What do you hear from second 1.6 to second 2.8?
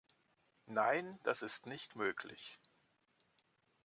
nicht möglich.